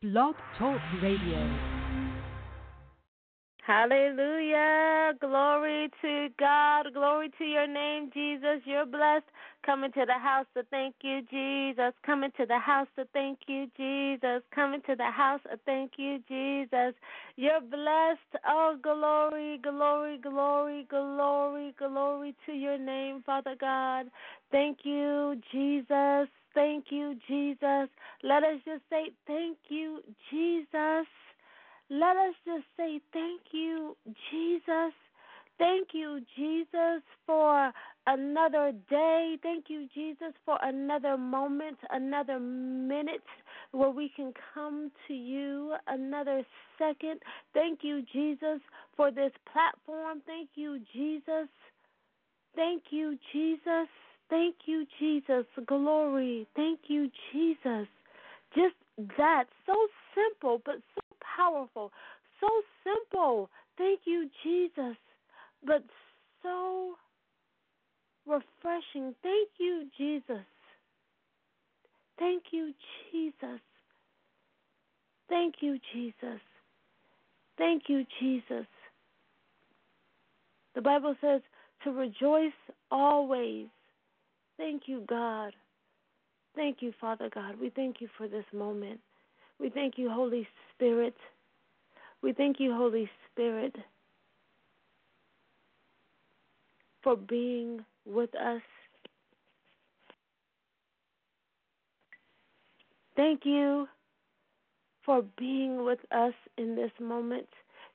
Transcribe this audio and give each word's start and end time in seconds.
Blog 0.00 0.36
Talk 0.56 0.80
Radio. 1.02 1.78
Hallelujah. 3.66 5.12
Glory 5.20 5.90
to 6.02 6.28
God. 6.38 6.86
Glory 6.94 7.32
to 7.36 7.44
your 7.44 7.66
name, 7.66 8.08
Jesus. 8.14 8.62
You're 8.64 8.86
blessed. 8.86 9.26
Coming 9.66 9.90
to 9.90 10.04
the 10.06 10.12
house 10.12 10.46
to 10.56 10.62
thank 10.70 10.94
you, 11.02 11.22
Jesus. 11.28 11.92
Coming 12.06 12.30
to 12.36 12.46
the 12.46 12.60
house 12.60 12.86
to 12.94 13.06
thank 13.12 13.40
you, 13.48 13.66
Jesus. 13.76 14.42
Coming 14.54 14.82
to 14.86 14.94
the 14.94 15.10
house 15.10 15.40
to 15.50 15.58
thank 15.66 15.90
you, 15.96 16.20
Jesus. 16.28 16.94
You're 17.34 17.60
blessed. 17.60 18.44
Oh, 18.46 18.76
glory, 18.80 19.58
glory, 19.60 20.18
glory, 20.18 20.86
glory, 20.88 21.74
glory 21.76 22.36
to 22.46 22.52
your 22.52 22.78
name, 22.78 23.24
Father 23.26 23.56
God. 23.60 24.06
Thank 24.52 24.78
you, 24.84 25.40
Jesus. 25.50 26.28
Thank 26.54 26.86
you, 26.90 27.14
Jesus. 27.28 27.88
Let 28.22 28.42
us 28.42 28.60
just 28.64 28.82
say, 28.90 29.10
Thank 29.26 29.58
you, 29.68 30.00
Jesus. 30.30 31.06
Let 31.90 32.16
us 32.16 32.34
just 32.46 32.64
say, 32.76 33.00
Thank 33.12 33.42
you, 33.52 33.96
Jesus. 34.30 34.94
Thank 35.58 35.88
you, 35.92 36.20
Jesus, 36.36 37.02
for 37.26 37.72
another 38.06 38.72
day. 38.88 39.38
Thank 39.42 39.64
you, 39.68 39.88
Jesus, 39.94 40.32
for 40.44 40.58
another 40.62 41.16
moment, 41.18 41.78
another 41.90 42.38
minute 42.38 43.22
where 43.72 43.90
we 43.90 44.10
can 44.14 44.32
come 44.54 44.90
to 45.08 45.14
you, 45.14 45.74
another 45.88 46.42
second. 46.78 47.20
Thank 47.54 47.80
you, 47.82 48.02
Jesus, 48.12 48.60
for 48.96 49.10
this 49.10 49.32
platform. 49.52 50.22
Thank 50.26 50.50
you, 50.54 50.80
Jesus. 50.94 51.48
Thank 52.54 52.84
you, 52.90 53.18
Jesus. 53.32 53.88
Thank 54.30 54.56
you, 54.66 54.86
Jesus. 54.98 55.46
Glory. 55.66 56.46
Thank 56.54 56.80
you, 56.88 57.10
Jesus. 57.32 57.88
Just 58.54 58.74
that. 59.16 59.44
So 59.66 59.74
simple, 60.14 60.60
but 60.64 60.76
so 60.94 61.02
powerful. 61.36 61.90
So 62.40 62.48
simple. 62.84 63.50
Thank 63.76 64.00
you, 64.04 64.28
Jesus. 64.42 64.96
But 65.64 65.84
so 66.42 66.94
refreshing. 68.26 69.14
Thank 69.22 69.48
you, 69.58 69.86
Jesus. 69.96 70.44
Thank 72.18 72.44
you, 72.50 72.74
Jesus. 73.10 73.60
Thank 75.28 75.56
you, 75.60 75.78
Jesus. 75.94 76.40
Thank 77.56 77.84
you, 77.88 78.04
Jesus. 78.20 78.66
The 80.74 80.82
Bible 80.82 81.14
says 81.20 81.40
to 81.84 81.92
rejoice 81.92 82.52
always 82.90 83.66
Thank 84.58 84.82
you, 84.86 85.04
God. 85.08 85.54
Thank 86.54 86.78
you, 86.82 86.92
Father 87.00 87.30
God. 87.32 87.54
We 87.60 87.70
thank 87.70 88.00
you 88.00 88.08
for 88.18 88.26
this 88.28 88.44
moment. 88.52 89.00
We 89.60 89.70
thank 89.70 89.94
you, 89.96 90.10
Holy 90.10 90.46
Spirit. 90.74 91.14
We 92.22 92.32
thank 92.32 92.58
you, 92.58 92.74
Holy 92.74 93.08
Spirit, 93.30 93.74
for 97.02 97.16
being 97.16 97.84
with 98.04 98.34
us. 98.34 98.62
Thank 103.14 103.44
you 103.44 103.88
for 105.04 105.22
being 105.38 105.84
with 105.84 106.00
us 106.12 106.34
in 106.56 106.74
this 106.74 106.90
moment. 107.00 107.46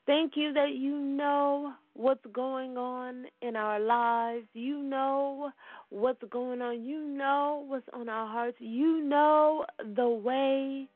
Thank 0.05 0.33
you 0.35 0.53
that 0.53 0.75
you 0.75 0.97
know 0.97 1.73
what's 1.95 2.25
going 2.33 2.77
on 2.77 3.25
in 3.41 3.55
our 3.55 3.79
lives. 3.79 4.45
You 4.53 4.81
know 4.81 5.51
what's 5.89 6.23
going 6.29 6.61
on. 6.61 6.83
You 6.83 7.07
know 7.07 7.63
what's 7.67 7.87
on 7.93 8.09
our 8.09 8.27
hearts. 8.27 8.57
You 8.59 9.03
know 9.03 9.65
the 9.95 10.07
way. 10.07 10.87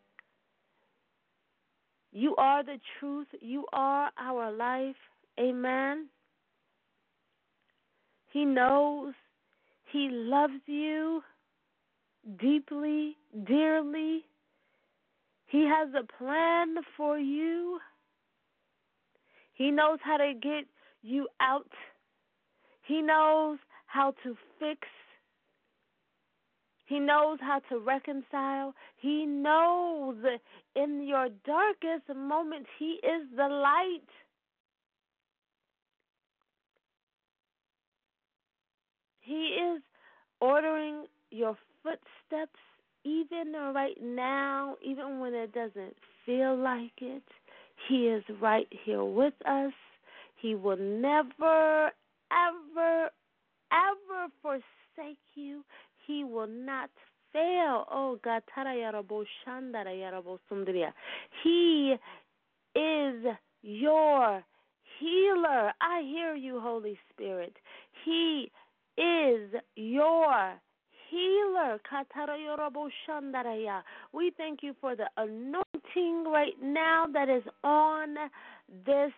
You 2.11 2.35
are 2.37 2.63
the 2.63 2.79
truth. 2.99 3.27
You 3.41 3.65
are 3.73 4.09
our 4.19 4.51
life. 4.51 4.95
Amen. 5.39 6.07
He 8.31 8.43
knows. 8.43 9.13
He 9.91 10.09
loves 10.11 10.61
you 10.65 11.21
deeply, 12.39 13.17
dearly. 13.47 14.25
He 15.47 15.65
has 15.65 15.89
a 15.93 16.05
plan 16.17 16.75
for 16.97 17.17
you. 17.17 17.79
He 19.53 19.71
knows 19.71 19.99
how 20.03 20.17
to 20.17 20.33
get 20.33 20.65
you 21.01 21.27
out. 21.39 21.71
He 22.85 23.01
knows 23.01 23.59
how 23.85 24.13
to 24.23 24.35
fix. 24.59 24.87
He 26.85 26.99
knows 26.99 27.39
how 27.41 27.59
to 27.69 27.79
reconcile. 27.79 28.73
He 28.97 29.25
knows 29.25 30.15
in 30.75 31.05
your 31.05 31.27
darkest 31.45 32.07
moments, 32.15 32.69
He 32.79 32.99
is 33.03 33.27
the 33.35 33.47
light. 33.47 34.07
He 39.19 39.57
is 39.59 39.81
ordering 40.39 41.07
your 41.31 41.57
footsteps 41.83 42.59
even 43.03 43.53
right 43.73 43.97
now, 44.01 44.75
even 44.81 45.19
when 45.19 45.33
it 45.33 45.53
doesn't 45.53 45.95
feel 46.25 46.55
like 46.57 46.93
it. 47.01 47.23
He 47.89 48.07
is 48.07 48.23
right 48.41 48.67
here 48.85 49.03
with 49.03 49.33
us. 49.45 49.73
He 50.39 50.55
will 50.55 50.77
never, 50.77 51.91
ever, 52.31 53.09
ever 53.71 54.27
forsake 54.41 55.17
you. 55.35 55.63
He 56.05 56.23
will 56.23 56.47
not 56.47 56.89
fail. 57.33 57.85
Oh 57.91 58.19
God, 58.23 58.43
He 61.43 61.95
is 62.75 63.25
your 63.61 64.43
healer. 64.99 65.73
I 65.81 66.01
hear 66.03 66.35
you, 66.35 66.59
Holy 66.59 66.97
Spirit. 67.11 67.55
He 68.05 68.51
is 68.97 69.51
your 69.75 70.53
healer. 71.09 71.79
We 74.13 74.31
thank 74.37 74.59
you 74.61 74.75
for 74.81 74.95
the 74.95 75.07
anointing 75.17 76.31
right 76.31 76.53
now 76.61 77.05
that 77.13 77.29
is 77.29 77.43
on 77.63 78.15
this 78.85 79.11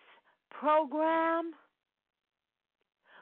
program. 0.50 1.52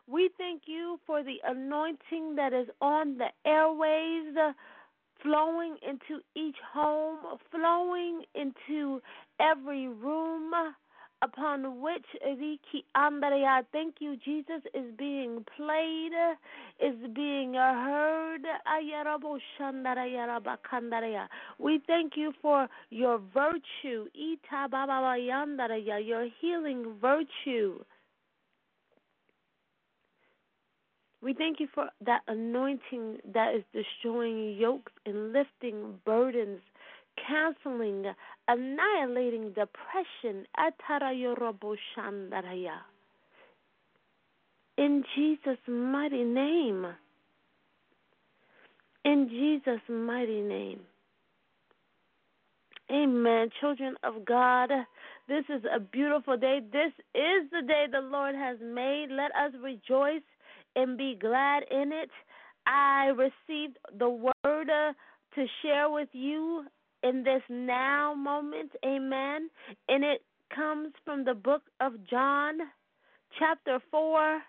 We 0.06 0.31
thank 0.39 0.62
you 0.66 0.99
for 1.06 1.22
the 1.22 1.37
anointing 1.44 2.37
that 2.37 2.53
is 2.53 2.69
on 2.81 3.19
the 3.19 3.28
airways, 3.47 4.34
flowing 5.22 5.77
into 5.87 6.22
each 6.34 6.56
home, 6.72 7.19
flowing 7.50 8.22
into 8.34 9.00
every 9.41 9.89
room 9.89 10.50
upon 11.23 11.81
which 11.81 12.06
Andrea, 12.95 13.62
thank 13.73 13.97
you, 14.01 14.17
Jesus, 14.25 14.62
is 14.75 14.84
being 14.97 15.45
played, 15.56 16.12
is 16.81 16.97
being 17.15 17.55
heard. 17.55 18.43
We 21.59 21.81
thank 21.87 22.12
you 22.17 22.33
for 22.41 22.69
your 22.91 23.19
virtue, 23.34 24.07
your 26.05 26.28
healing 26.41 26.95
virtue. 27.01 27.84
We 31.21 31.34
thank 31.34 31.59
you 31.59 31.67
for 31.75 31.89
that 32.07 32.21
anointing 32.28 33.19
that 33.34 33.55
is 33.57 33.65
destroying 33.73 34.57
yokes 34.57 34.93
and 35.05 35.33
lifting 35.33 35.99
burdens 36.05 36.61
canceling, 37.27 38.05
annihilating 38.48 39.53
depression. 39.53 40.47
In 44.76 45.04
Jesus' 45.14 45.59
mighty 45.66 46.25
name. 46.25 46.86
In 49.04 49.28
Jesus' 49.28 49.81
mighty 49.88 50.41
name. 50.41 50.81
Amen. 52.91 53.50
Children 53.60 53.97
of 54.03 54.24
God, 54.24 54.71
this 55.28 55.44
is 55.51 55.62
a 55.74 55.78
beautiful 55.78 56.39
day. 56.39 56.60
This 56.72 56.92
is 57.15 57.51
the 57.51 57.62
day 57.66 57.84
the 57.91 58.01
Lord 58.01 58.34
has 58.34 58.56
made. 58.62 59.09
Let 59.10 59.30
us 59.33 59.53
rejoice 59.62 60.22
and 60.74 60.97
be 60.97 61.16
glad 61.21 61.65
in 61.71 61.92
it. 61.92 62.10
I 62.66 63.12
received 63.16 63.78
the 63.98 64.09
word 64.09 64.34
uh, 64.71 64.92
to 65.34 65.47
share 65.62 65.91
with 65.91 66.09
you 66.12 66.65
in 67.03 67.22
this 67.22 67.42
now 67.48 68.15
moment. 68.15 68.72
Amen. 68.84 69.50
And 69.89 70.04
it 70.04 70.22
comes 70.54 70.92
from 71.04 71.24
the 71.24 71.34
book 71.34 71.62
of 71.80 71.92
John, 72.09 72.59
chapter 73.39 73.78
4, 73.91 74.41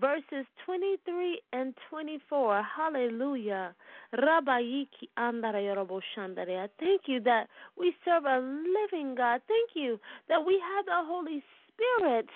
verses 0.00 0.46
23 0.64 1.40
and 1.52 1.74
24. 1.90 2.62
Hallelujah. 2.76 3.74
Rabbayiki 4.14 5.08
I 5.16 6.68
thank 6.78 7.02
you 7.06 7.20
that 7.20 7.48
we 7.78 7.94
serve 8.04 8.24
a 8.24 8.38
living 8.38 9.14
God. 9.14 9.40
Thank 9.48 9.70
you 9.74 9.98
that 10.28 10.44
we 10.46 10.60
have 10.76 10.86
the 10.86 11.02
Holy 11.04 11.42
Spirit 11.68 12.28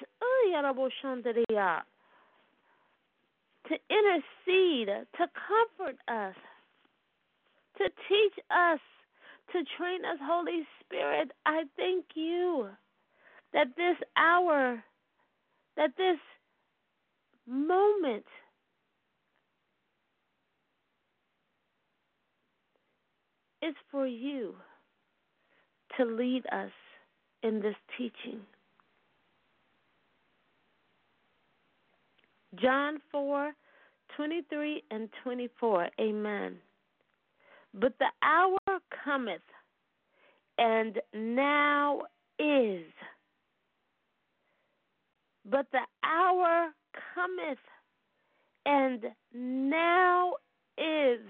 to 3.69 3.75
intercede, 3.89 4.89
to 5.17 5.27
comfort 5.49 5.97
us, 6.09 6.35
to 7.79 7.85
teach 8.09 8.45
us 8.51 8.81
to 9.53 9.59
train 9.77 10.05
us, 10.05 10.19
Holy 10.23 10.67
Spirit. 10.85 11.31
I 11.47 11.63
thank 11.77 12.05
you 12.15 12.69
that 13.53 13.69
this 13.77 13.97
hour, 14.17 14.83
that 15.77 15.91
this 15.97 16.19
moment, 17.47 18.25
is 23.63 23.75
for 23.91 24.07
you 24.07 24.55
to 25.97 26.05
lead 26.05 26.45
us 26.53 26.71
in 27.43 27.61
this 27.61 27.75
teaching. 27.97 28.41
John 32.61 32.99
4 33.13 33.53
23 34.17 34.83
and 34.91 35.09
24. 35.23 35.89
Amen. 36.01 36.57
But 37.75 37.95
the 37.99 38.11
hour 38.23 38.81
cometh, 39.05 39.43
and 40.59 40.99
now 41.15 42.03
is. 42.39 42.85
But 45.45 45.67
the 45.73 45.87
hour 46.05 46.71
cometh, 47.15 47.59
and 48.67 49.05
now 49.33 50.35
is 50.79 51.21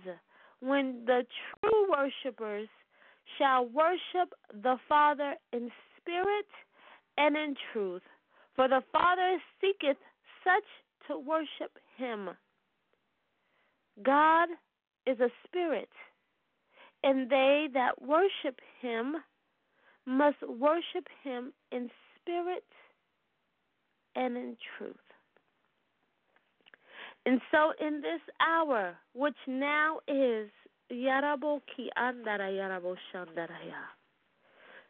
when 0.61 1.05
the 1.07 1.27
true 1.61 1.87
worshippers 1.91 2.69
shall 3.39 3.67
worship 3.67 4.33
the 4.63 4.77
Father 4.89 5.35
in 5.53 5.71
spirit 5.97 6.47
and 7.19 7.37
in 7.37 7.55
truth. 7.73 8.03
For 8.57 8.69
the 8.69 8.83
Father 8.93 9.39
seeketh 9.61 9.97
such 10.45 11.09
to 11.09 11.19
worship 11.19 11.79
him. 11.97 12.31
God 14.03 14.49
is 15.07 15.19
a 15.21 15.29
spirit, 15.47 15.89
and 17.03 17.31
they 17.31 17.69
that 17.73 18.01
worship 18.03 18.61
him 18.81 19.17
must 20.07 20.37
worship 20.43 21.07
him 21.23 21.53
in 21.73 21.91
spirit 22.17 22.65
and 24.17 24.37
in 24.37 24.57
truth. 24.77 24.97
And 27.27 27.41
so, 27.51 27.73
in 27.85 28.01
this 28.01 28.21
hour, 28.41 28.97
which 29.15 29.37
now 29.47 29.99
is 30.09 30.49
Yaraboki 30.91 31.89
Andara 31.99 32.51
Yarabo 32.51 32.97
Shandaraya, 33.13 33.85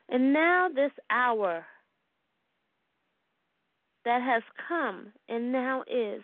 and 0.08 0.32
now 0.32 0.68
this 0.74 0.92
hour 1.10 1.64
that 4.04 4.22
has 4.22 4.42
come 4.68 5.12
and 5.28 5.52
now 5.52 5.82
is, 5.82 6.22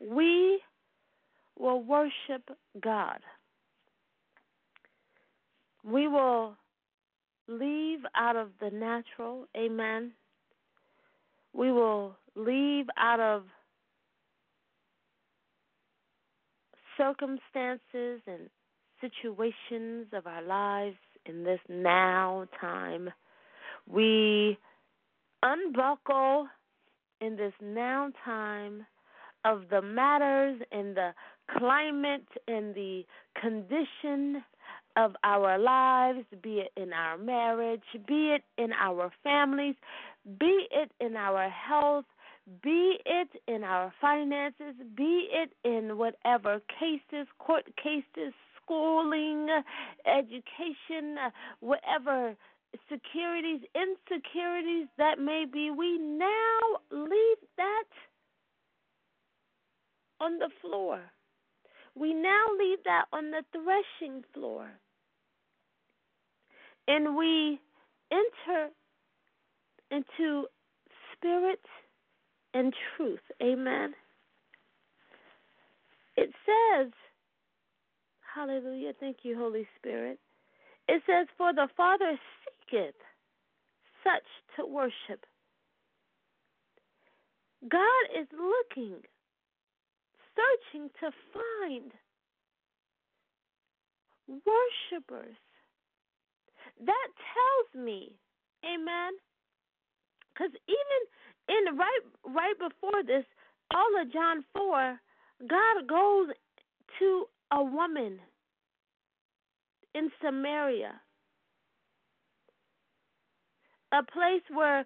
we 0.00 0.60
will 1.58 1.82
worship 1.82 2.42
God. 2.80 3.18
We 5.86 6.08
will 6.08 6.56
leave 7.48 8.00
out 8.16 8.34
of 8.34 8.48
the 8.60 8.70
natural, 8.70 9.46
amen. 9.56 10.12
We 11.52 11.70
will 11.70 12.16
leave 12.34 12.86
out 12.98 13.20
of 13.20 13.44
circumstances 16.96 18.20
and 18.26 18.50
situations 19.00 20.08
of 20.12 20.26
our 20.26 20.42
lives 20.42 20.96
in 21.24 21.44
this 21.44 21.60
now 21.68 22.46
time. 22.60 23.10
We 23.88 24.58
unbuckle 25.42 26.48
in 27.20 27.36
this 27.36 27.52
now 27.62 28.10
time 28.24 28.84
of 29.44 29.62
the 29.70 29.82
matters 29.82 30.60
and 30.72 30.96
the 30.96 31.10
climate 31.56 32.26
and 32.48 32.74
the 32.74 33.04
condition 33.40 34.42
of 34.96 35.14
our 35.24 35.58
lives, 35.58 36.24
be 36.42 36.60
it 36.60 36.72
in 36.80 36.92
our 36.92 37.18
marriage, 37.18 37.82
be 38.06 38.34
it 38.36 38.42
in 38.56 38.72
our 38.72 39.10
families, 39.22 39.74
be 40.38 40.66
it 40.70 40.90
in 41.00 41.16
our 41.16 41.48
health, 41.48 42.06
be 42.62 42.98
it 43.04 43.28
in 43.46 43.64
our 43.64 43.92
finances, 44.00 44.74
be 44.96 45.28
it 45.32 45.50
in 45.64 45.98
whatever 45.98 46.60
cases, 46.78 47.26
court 47.38 47.64
cases, 47.76 48.32
schooling, 48.62 49.48
education, 50.06 51.16
whatever 51.60 52.34
securities, 52.90 53.60
insecurities 53.74 54.86
that 54.98 55.18
may 55.18 55.44
be, 55.50 55.70
we 55.70 55.98
now 55.98 56.58
leave 56.90 57.38
that 57.56 57.84
on 60.20 60.38
the 60.38 60.50
floor. 60.60 61.00
We 61.94 62.12
now 62.12 62.44
leave 62.58 62.78
that 62.84 63.06
on 63.12 63.30
the 63.30 63.42
threshing 63.52 64.22
floor. 64.34 64.68
And 66.88 67.16
we 67.16 67.58
enter 68.12 68.68
into 69.90 70.46
spirit 71.12 71.60
and 72.54 72.72
truth. 72.96 73.20
Amen. 73.42 73.94
It 76.16 76.30
says, 76.46 76.92
Hallelujah. 78.34 78.92
Thank 79.00 79.18
you, 79.22 79.36
Holy 79.36 79.66
Spirit. 79.78 80.18
It 80.88 81.02
says, 81.06 81.26
For 81.38 81.52
the 81.52 81.68
Father 81.76 82.18
seeketh 82.44 82.94
such 84.04 84.56
to 84.56 84.66
worship. 84.66 85.24
God 87.68 88.20
is 88.20 88.28
looking, 88.32 88.96
searching 90.36 90.90
to 91.00 91.10
find 91.32 91.90
worshipers. 94.28 95.36
That 96.84 97.08
tells 97.34 97.84
me, 97.84 98.12
amen, 98.64 99.12
because 100.34 100.52
even 100.68 101.00
in 101.48 101.76
right 101.76 102.34
right 102.34 102.58
before 102.58 103.02
this, 103.06 103.24
all 103.74 104.02
of 104.02 104.12
John 104.12 104.44
four, 104.54 104.98
God 105.48 105.88
goes 105.88 106.28
to 106.98 107.24
a 107.52 107.62
woman 107.62 108.18
in 109.94 110.10
Samaria, 110.22 111.00
a 113.92 114.02
place 114.12 114.42
where 114.52 114.84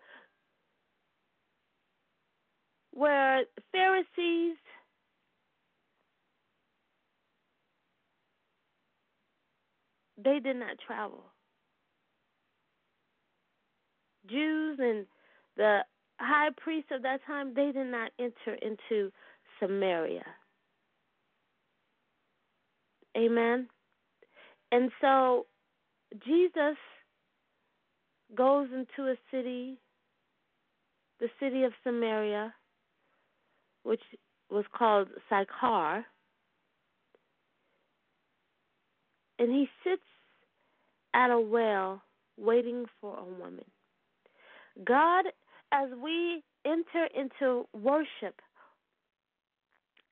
where 2.92 3.42
Pharisees 3.72 4.56
they 10.22 10.38
did 10.38 10.56
not 10.56 10.76
travel. 10.86 11.29
Jews 14.30 14.78
and 14.80 15.06
the 15.56 15.80
high 16.18 16.50
priests 16.56 16.90
of 16.92 17.02
that 17.02 17.20
time, 17.26 17.54
they 17.54 17.72
did 17.72 17.86
not 17.86 18.10
enter 18.18 18.54
into 18.62 19.10
Samaria. 19.58 20.24
Amen. 23.16 23.68
And 24.72 24.90
so 25.00 25.46
Jesus 26.24 26.76
goes 28.34 28.68
into 28.72 29.10
a 29.10 29.16
city, 29.30 29.78
the 31.18 31.28
city 31.40 31.64
of 31.64 31.72
Samaria, 31.82 32.54
which 33.82 34.02
was 34.50 34.64
called 34.76 35.08
Sychar, 35.28 36.04
and 39.38 39.50
he 39.50 39.68
sits 39.82 40.02
at 41.14 41.30
a 41.30 41.40
well 41.40 42.02
waiting 42.36 42.84
for 43.00 43.18
a 43.18 43.24
woman. 43.24 43.64
God, 44.84 45.26
as 45.72 45.88
we 46.02 46.42
enter 46.64 47.08
into 47.16 47.66
worship 47.72 48.40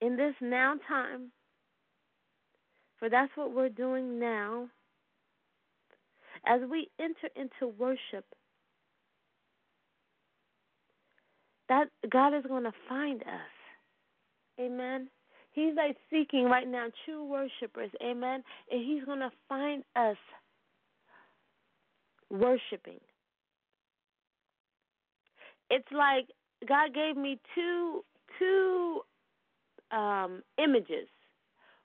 in 0.01 0.17
this 0.17 0.35
now 0.41 0.75
time, 0.89 1.31
for 2.99 3.09
that's 3.09 3.33
what 3.37 3.55
we're 3.55 3.69
doing 3.69 4.19
now, 4.19 4.69
as 6.47 6.61
we 6.71 6.89
enter 7.01 7.29
into 7.37 7.73
worship, 7.79 8.25
that 11.69 11.89
God 12.11 12.35
is 12.37 12.45
going 12.47 12.65
to 12.65 12.73
find 12.89 13.23
us. 13.23 13.59
Amen. 14.61 15.09
He's 15.53 15.75
like 15.77 15.97
seeking 16.11 16.45
right 16.45 16.67
now 16.67 16.87
true 17.05 17.25
worshipers. 17.25 17.91
Amen. 18.03 18.43
And 18.71 18.85
He's 18.85 19.05
going 19.05 19.21
to 19.21 19.31
find 19.49 19.83
us 19.97 20.17
worshiping 22.31 23.01
it's 25.71 25.89
like 25.93 26.29
God 26.69 26.95
gave 26.95 27.17
me 27.17 27.41
two 27.55 28.05
two 28.39 29.01
um 29.91 30.43
images. 30.63 31.09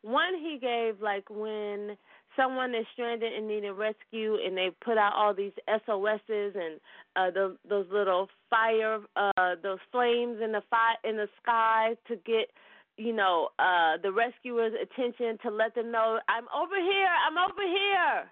One 0.01 0.33
he 0.35 0.57
gave 0.59 1.01
like 1.01 1.29
when 1.29 1.97
someone 2.35 2.75
is 2.75 2.85
stranded 2.93 3.31
and 3.31 3.47
needing 3.47 3.71
rescue 3.73 4.37
and 4.43 4.57
they 4.57 4.69
put 4.83 4.97
out 4.97 5.13
all 5.15 5.33
these 5.33 5.53
SOSs 5.67 6.55
and 6.55 6.79
uh 7.15 7.31
those 7.31 7.55
those 7.69 7.85
little 7.91 8.27
fire 8.49 8.99
uh 9.15 9.55
those 9.61 9.79
flames 9.91 10.39
in 10.43 10.51
the 10.51 10.63
fire 10.69 10.97
in 11.03 11.15
the 11.15 11.27
sky 11.41 11.95
to 12.07 12.15
get 12.17 12.49
you 12.97 13.13
know, 13.13 13.49
uh, 13.59 13.97
the 14.01 14.11
rescuer's 14.11 14.73
attention 14.79 15.37
to 15.43 15.49
let 15.49 15.73
them 15.75 15.91
know, 15.91 16.19
I'm 16.29 16.45
over 16.55 16.75
here, 16.75 17.09
I'm 17.27 17.37
over 17.37 17.61
here. 17.61 18.29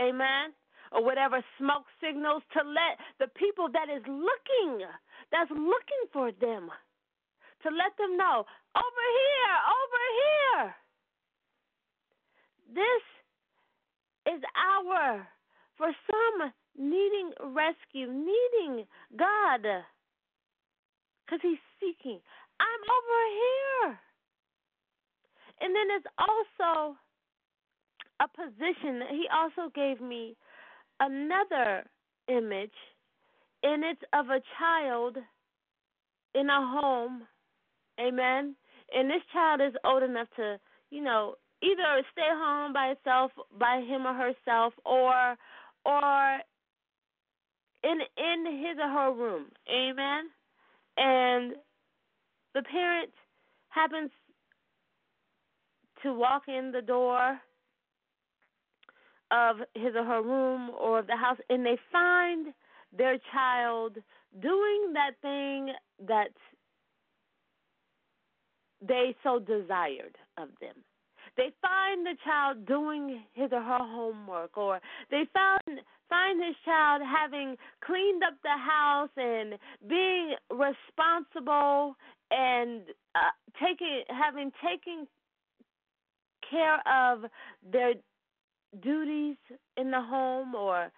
Amen. 0.00 0.52
Or 0.94 1.02
whatever 1.02 1.42
smoke 1.58 1.90
signals 1.98 2.42
to 2.54 2.62
let 2.62 3.02
the 3.18 3.26
people 3.34 3.66
that 3.72 3.90
is 3.90 4.02
looking, 4.06 4.86
that's 5.32 5.50
looking 5.50 6.04
for 6.12 6.30
them, 6.30 6.70
to 7.62 7.68
let 7.68 7.90
them 7.98 8.16
know, 8.16 8.46
over 8.78 9.04
here, 9.18 9.56
over 9.74 10.02
here. 10.22 10.74
This 12.78 13.04
is 14.38 14.40
our, 14.54 15.26
for 15.76 15.90
some 16.06 16.52
needing 16.78 17.32
rescue, 17.42 18.06
needing 18.06 18.86
God, 19.18 19.66
because 21.26 21.40
He's 21.42 21.58
seeking. 21.80 22.20
I'm 22.60 22.82
over 22.86 23.20
here. 23.42 23.98
And 25.60 25.74
then 25.74 25.88
there's 25.88 26.10
also 26.18 26.96
a 28.20 28.28
position. 28.28 29.00
That 29.00 29.10
he 29.10 29.26
also 29.32 29.70
gave 29.74 30.00
me 30.00 30.36
another 31.00 31.84
image, 32.28 32.72
and 33.62 33.84
it's 33.84 34.02
of 34.12 34.26
a 34.30 34.40
child 34.58 35.16
in 36.34 36.48
a 36.50 36.80
home. 36.80 37.22
Amen. 38.00 38.54
And 38.94 39.08
this 39.08 39.22
child 39.32 39.60
is 39.60 39.74
old 39.84 40.02
enough 40.02 40.28
to, 40.36 40.58
you 40.90 41.02
know, 41.02 41.34
either 41.62 42.02
stay 42.12 42.28
home 42.30 42.72
by 42.72 42.88
itself, 42.88 43.30
by 43.58 43.80
him 43.86 44.06
or 44.06 44.14
herself, 44.14 44.74
or 44.84 45.36
or 45.84 46.38
in 47.82 47.98
in 48.16 48.46
his 48.58 48.78
or 48.78 48.88
her 48.88 49.12
room. 49.12 49.46
Amen. 49.70 50.24
And 50.96 51.54
the 52.54 52.62
parent 52.62 53.10
happens 53.68 54.10
to 56.02 56.12
walk 56.12 56.42
in 56.48 56.70
the 56.70 56.82
door 56.82 57.38
of 59.34 59.56
his 59.74 59.94
or 59.96 60.04
her 60.04 60.22
room 60.22 60.70
or 60.80 61.00
of 61.00 61.06
the 61.06 61.16
house 61.16 61.38
and 61.50 61.66
they 61.66 61.78
find 61.90 62.54
their 62.96 63.18
child 63.32 63.96
doing 64.40 64.92
that 64.94 65.12
thing 65.20 65.72
that 66.06 66.28
they 68.86 69.14
so 69.22 69.38
desired 69.38 70.16
of 70.38 70.48
them. 70.60 70.76
They 71.36 71.50
find 71.60 72.06
the 72.06 72.14
child 72.24 72.64
doing 72.66 73.24
his 73.32 73.50
or 73.50 73.62
her 73.62 73.78
homework, 73.80 74.56
or 74.56 74.80
they 75.10 75.24
found 75.32 75.80
find 76.08 76.44
his 76.44 76.54
child 76.64 77.02
having 77.02 77.56
cleaned 77.84 78.22
up 78.22 78.34
the 78.42 78.50
house 78.50 79.10
and 79.16 79.54
being 79.88 80.34
responsible 80.50 81.96
and 82.30 82.82
uh, 83.16 83.34
taking 83.60 84.04
having 84.08 84.52
taken 84.62 85.08
care 86.48 86.80
of 86.86 87.24
their 87.72 87.94
duties 88.82 89.36
in 89.76 89.90
the 89.90 90.00
home 90.00 90.54
or 90.54 90.90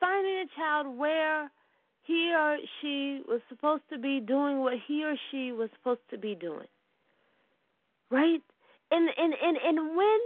finding 0.00 0.44
a 0.44 0.46
child 0.56 0.96
where 0.96 1.50
he 2.02 2.32
or 2.34 2.56
she 2.80 3.20
was 3.28 3.40
supposed 3.48 3.82
to 3.90 3.98
be 3.98 4.20
doing 4.20 4.60
what 4.60 4.74
he 4.86 5.04
or 5.04 5.14
she 5.30 5.52
was 5.52 5.68
supposed 5.76 6.00
to 6.10 6.18
be 6.18 6.34
doing. 6.34 6.66
Right? 8.10 8.40
And 8.90 9.08
and 9.18 9.34
and, 9.42 9.56
and 9.62 9.96
when 9.96 10.18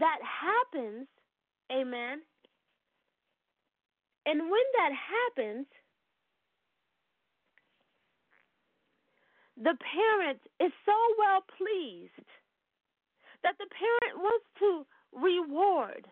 that 0.00 0.18
happens, 0.22 1.06
amen. 1.70 2.20
And 4.26 4.40
when 4.42 4.66
that 4.78 4.92
happens, 4.92 5.66
the 9.56 9.76
parent 9.94 10.40
is 10.58 10.72
so 10.84 10.92
well 11.18 11.44
pleased 11.56 12.26
that 13.42 13.56
the 13.58 13.66
parent 13.70 14.22
wants 14.22 14.46
to 14.58 14.86
reward. 15.12 16.06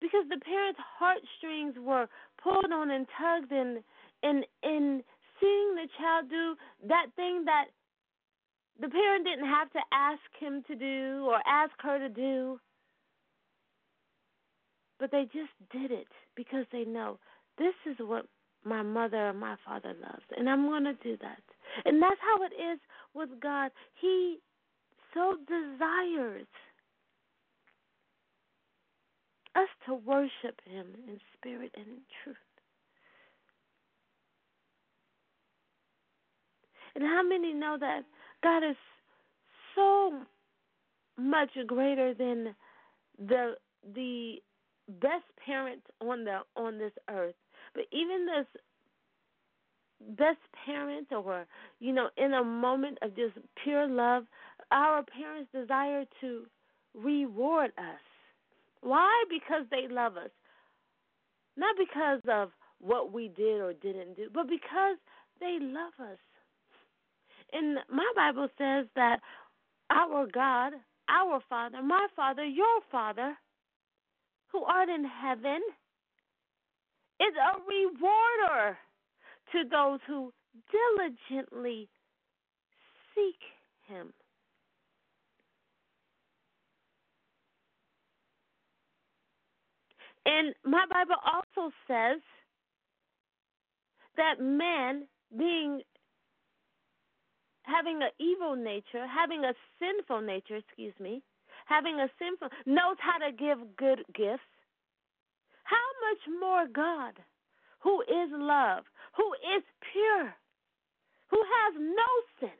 Because 0.00 0.24
the 0.30 0.40
parent's 0.40 0.78
heartstrings 0.98 1.74
were 1.78 2.06
pulled 2.42 2.72
on 2.72 2.90
and 2.90 3.06
tugged 3.18 3.52
and 3.52 3.82
in 4.22 4.44
in 4.62 5.02
seeing 5.40 5.74
the 5.74 5.88
child 5.98 6.30
do 6.30 6.56
that 6.88 7.06
thing 7.16 7.44
that 7.44 7.66
the 8.80 8.88
parent 8.88 9.24
didn't 9.24 9.48
have 9.48 9.70
to 9.72 9.80
ask 9.92 10.22
him 10.38 10.62
to 10.68 10.74
do 10.76 11.26
or 11.26 11.40
ask 11.46 11.72
her 11.80 11.98
to 11.98 12.08
do. 12.08 12.60
But 15.00 15.10
they 15.10 15.24
just 15.24 15.54
did 15.72 15.90
it 15.90 16.08
because 16.36 16.64
they 16.70 16.84
know 16.84 17.18
this 17.58 17.74
is 17.86 17.96
what 17.98 18.26
my 18.64 18.82
mother 18.82 19.28
or 19.28 19.32
my 19.32 19.56
father 19.64 19.94
loves 20.00 20.24
and 20.36 20.48
I'm 20.48 20.66
going 20.66 20.84
to 20.84 20.94
do 20.94 21.16
that 21.20 21.42
and 21.84 22.02
that's 22.02 22.20
how 22.20 22.42
it 22.42 22.52
is 22.54 22.78
with 23.14 23.30
God 23.40 23.70
he 24.00 24.38
so 25.14 25.36
desires 25.46 26.46
us 29.58 29.68
to 29.86 29.94
worship 29.94 30.60
Him 30.64 30.86
in 31.06 31.18
spirit 31.36 31.72
and 31.76 31.86
in 31.86 32.00
truth. 32.22 32.36
And 36.94 37.04
how 37.04 37.22
many 37.22 37.52
know 37.52 37.76
that 37.78 38.02
God 38.42 38.68
is 38.68 38.76
so 39.74 40.12
much 41.16 41.50
greater 41.66 42.14
than 42.14 42.54
the 43.18 43.54
the 43.94 44.36
best 45.00 45.24
parent 45.44 45.82
on 46.00 46.24
the 46.24 46.38
on 46.56 46.78
this 46.78 46.92
earth, 47.10 47.34
but 47.74 47.84
even 47.92 48.26
this 48.26 48.46
best 50.16 50.38
parent 50.64 51.08
or 51.12 51.46
you 51.80 51.92
know 51.92 52.08
in 52.16 52.34
a 52.34 52.44
moment 52.44 52.98
of 53.02 53.14
just 53.16 53.34
pure 53.62 53.86
love 53.88 54.24
our 54.70 55.02
parents 55.02 55.50
desire 55.52 56.04
to 56.20 56.44
reward 56.94 57.70
us 57.78 58.00
why? 58.80 59.24
Because 59.28 59.64
they 59.70 59.92
love 59.92 60.16
us. 60.16 60.30
Not 61.56 61.76
because 61.76 62.20
of 62.30 62.50
what 62.80 63.12
we 63.12 63.28
did 63.28 63.60
or 63.60 63.72
didn't 63.72 64.16
do, 64.16 64.28
but 64.32 64.48
because 64.48 64.96
they 65.40 65.58
love 65.60 65.92
us. 66.00 66.18
And 67.52 67.78
my 67.90 68.10
Bible 68.14 68.48
says 68.58 68.86
that 68.94 69.20
our 69.90 70.26
God, 70.26 70.74
our 71.08 71.40
Father, 71.48 71.82
my 71.82 72.06
Father, 72.14 72.44
your 72.44 72.80
Father, 72.92 73.34
who 74.52 74.62
art 74.64 74.88
in 74.88 75.04
heaven, 75.04 75.60
is 77.20 77.34
a 77.34 77.58
rewarder 77.58 78.78
to 79.52 79.64
those 79.70 80.00
who 80.06 80.32
diligently 80.70 81.88
seek 83.14 83.40
him. 83.86 84.12
And 90.26 90.54
my 90.64 90.84
Bible 90.90 91.16
also 91.24 91.72
says 91.86 92.20
that 94.16 94.40
man 94.40 95.06
being 95.38 95.80
having 97.62 98.00
an 98.02 98.10
evil 98.18 98.56
nature, 98.56 99.06
having 99.06 99.44
a 99.44 99.52
sinful 99.78 100.20
nature, 100.20 100.56
excuse 100.56 100.94
me, 101.00 101.22
having 101.66 102.00
a 102.00 102.08
sinful 102.18 102.48
knows 102.66 102.96
how 102.98 103.18
to 103.18 103.32
give 103.32 103.58
good 103.76 104.04
gifts. 104.14 104.42
How 105.64 105.76
much 106.08 106.40
more 106.40 106.66
God, 106.66 107.14
who 107.80 108.00
is 108.02 108.30
love, 108.32 108.84
who 109.18 109.26
is 109.58 109.62
pure, 109.92 110.32
who 111.28 111.42
has 111.42 111.74
no 111.76 112.10
sin, 112.38 112.58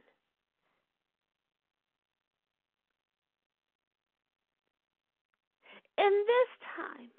in 5.98 6.12
this 6.26 6.50
time 6.76 7.10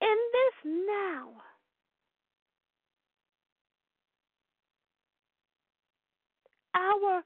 in 0.00 0.16
this 0.32 0.72
now. 0.88 1.28
Our 6.74 7.22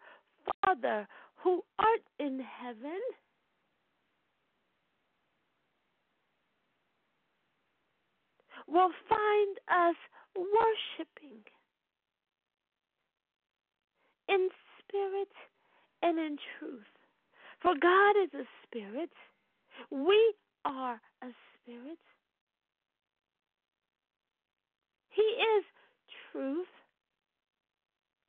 Father 0.65 1.07
who 1.37 1.63
art 1.79 2.01
in 2.19 2.41
heaven, 2.41 3.01
will 8.67 8.91
find 9.09 9.59
us 9.69 9.97
worshiping 10.37 11.41
in 14.29 14.49
spirit 14.79 15.33
and 16.03 16.19
in 16.19 16.37
truth. 16.59 16.83
For 17.63 17.73
God 17.81 18.11
is 18.23 18.31
a 18.35 18.45
spirit. 18.67 19.11
We 19.91 20.35
are 20.65 21.01
a 21.23 21.29
spirit. 21.63 21.99
He 25.11 25.23
is 25.23 25.65
truth. 26.33 26.67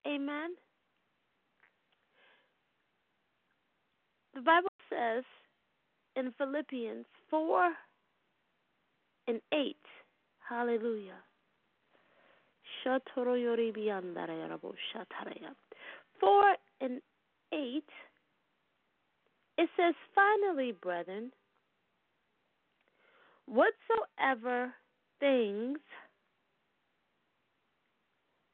Amen. 0.07 0.51
The 4.35 4.41
Bible 4.41 4.69
says 4.91 5.25
in 6.17 6.33
Philippians 6.37 7.07
4 7.31 7.73
and 9.29 9.41
8. 9.53 9.77
Hallelujah. 10.49 11.23
Four 16.21 16.55
and 16.81 17.01
eight, 17.53 17.85
it 19.57 19.69
says, 19.77 19.95
Finally, 20.15 20.73
brethren, 20.73 21.33
whatsoever 23.47 24.73
things 25.21 25.79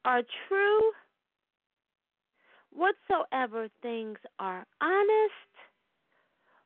are 0.04 0.22
true, 0.48 0.92
whatsoever 2.72 3.68
things 3.82 4.18
are 4.38 4.64
honest, 4.80 5.50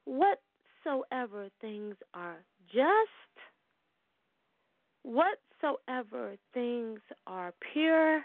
whatsoever 0.04 1.48
things 1.60 1.94
are 2.12 2.36
just, 2.72 3.23
whatsoever 5.04 6.34
things 6.52 6.98
are 7.26 7.52
pure, 7.72 8.22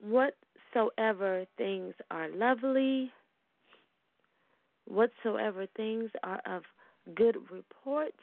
whatsoever 0.00 1.44
things 1.58 1.94
are 2.10 2.28
lovely, 2.30 3.10
whatsoever 4.86 5.66
things 5.76 6.10
are 6.22 6.40
of 6.46 6.62
good 7.14 7.36
report, 7.50 8.14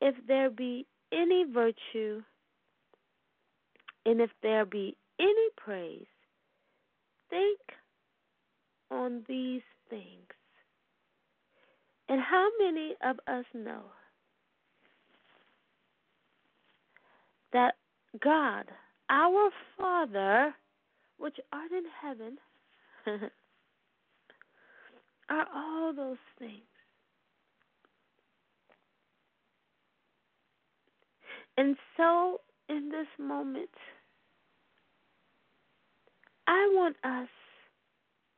if 0.00 0.14
there 0.26 0.50
be 0.50 0.86
any 1.12 1.44
virtue, 1.52 2.22
and 4.04 4.20
if 4.20 4.30
there 4.42 4.64
be 4.64 4.96
any 5.20 5.48
praise, 5.56 6.06
think 7.30 7.58
on 8.90 9.24
these 9.28 9.62
things. 9.90 10.35
And 12.08 12.20
how 12.20 12.48
many 12.60 12.94
of 13.04 13.18
us 13.26 13.44
know 13.52 13.82
that 17.52 17.74
God, 18.22 18.66
our 19.10 19.50
Father, 19.76 20.54
which 21.18 21.36
art 21.52 21.72
in 21.72 21.84
heaven, 22.00 22.38
are 25.28 25.46
all 25.54 25.92
those 25.94 26.16
things? 26.38 26.62
And 31.58 31.76
so, 31.96 32.40
in 32.68 32.90
this 32.90 33.06
moment, 33.18 33.70
I 36.46 36.70
want 36.72 36.96
us 37.02 37.28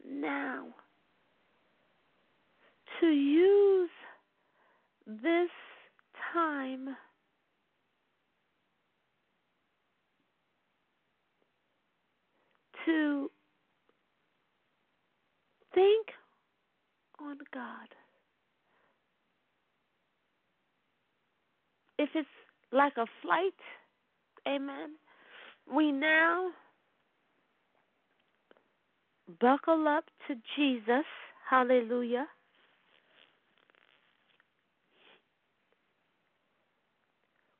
now 0.09 0.69
to 3.01 3.07
use 3.07 3.91
this 5.07 5.51
time 6.33 6.89
to 12.85 13.31
think 15.75 16.07
on 17.21 17.37
God. 17.53 17.89
If 21.99 22.11
it's 22.15 22.29
like 22.73 22.95
a 22.97 23.07
flight, 23.23 23.53
amen, 24.47 24.95
we 25.75 25.93
now 25.93 26.51
buckle 29.41 29.87
up 29.89 30.05
to 30.29 30.35
Jesus. 30.57 31.05
Hallelujah. 31.49 32.27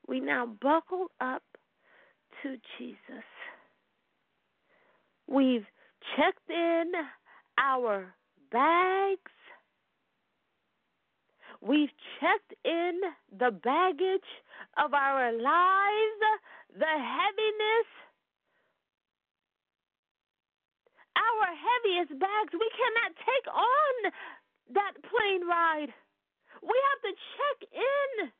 We 0.09 0.19
now 0.19 0.47
buckle 0.47 1.11
up 1.21 1.43
to 2.41 2.57
Jesus. 2.79 3.27
We've 5.27 5.67
checked 6.17 6.49
in 6.49 6.91
our 7.59 8.15
bags. 8.51 9.31
We've 11.61 11.91
checked 12.19 12.55
in 12.65 13.01
the 13.37 13.51
baggage 13.51 14.31
of 14.83 14.95
our 14.95 15.31
lives, 15.31 16.21
the 16.73 16.89
heaviness, 16.89 17.89
our 21.13 21.53
heaviest 21.53 22.19
bags. 22.19 22.51
We 22.53 22.69
cannot 22.73 23.13
take 23.13 23.53
on 23.53 24.11
that 24.73 24.93
plane 25.05 25.47
ride. 25.47 25.93
We 26.63 26.73
have 26.73 27.01
to 27.03 27.13
check 27.37 27.69
in. 27.73 28.31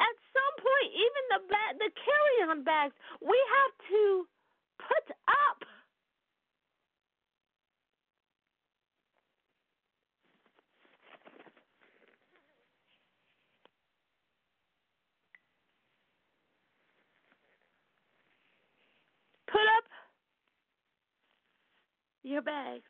At 0.00 0.14
some 0.34 0.54
point, 0.58 0.90
even 0.96 1.24
the 1.30 1.40
ba- 1.48 1.76
the 1.78 1.90
carry-on 1.94 2.64
bags, 2.64 2.94
we 3.22 3.36
have 3.36 3.72
to 3.92 4.02
put 4.80 5.06
up. 5.28 5.60
Put 19.48 19.66
up 19.78 19.86
your 22.24 22.42
bags. 22.42 22.84